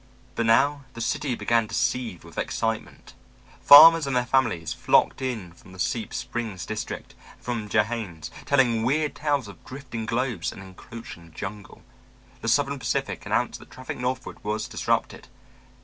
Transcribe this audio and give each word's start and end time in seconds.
But 0.33 0.47
now 0.47 0.85
the 0.95 0.99
city 0.99 1.35
began 1.35 1.67
to 1.67 1.75
seethe 1.75 2.23
with 2.23 2.39
excitement. 2.39 3.13
Farmers 3.61 4.07
and 4.07 4.15
their 4.15 4.25
families 4.25 4.73
flocked 4.73 5.21
in 5.21 5.51
from 5.53 5.73
the 5.73 5.79
Seep 5.79 6.11
Springs 6.11 6.65
district, 6.65 7.13
and 7.35 7.39
from 7.43 7.69
Jayhnes, 7.69 8.31
telling 8.47 8.81
weird 8.81 9.13
tales 9.13 9.47
of 9.47 9.63
drifting 9.63 10.07
globes 10.07 10.51
and 10.51 10.63
encroaching 10.63 11.31
jungle. 11.35 11.83
The 12.41 12.47
Southern 12.47 12.79
Pacific 12.79 13.27
announced 13.27 13.59
that 13.59 13.69
traffic 13.69 13.99
northward 13.99 14.43
was 14.43 14.67
disrupted. 14.67 15.27